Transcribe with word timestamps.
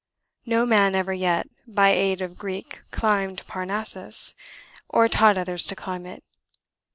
No 0.47 0.65
man 0.65 0.95
ever 0.95 1.13
yet 1.13 1.45
'by 1.67 1.89
aid 1.89 2.23
of 2.23 2.35
Greek 2.35 2.79
climbed 2.89 3.45
Parnassus,' 3.45 4.33
or 4.89 5.07
taught 5.07 5.37
others 5.37 5.63
to 5.67 5.75
climb 5.75 6.07
it. 6.07 6.23